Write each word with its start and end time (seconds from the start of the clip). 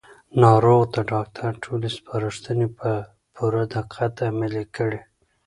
ناروغ 0.41 0.81
د 0.95 0.97
ډاکټر 1.11 1.51
ټولې 1.63 1.89
سپارښتنې 1.97 2.67
په 2.79 2.89
پوره 3.35 3.63
دقت 3.75 4.13
عملي 4.29 4.63
کړې 4.75 4.99